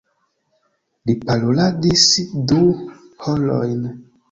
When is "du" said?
2.53-2.59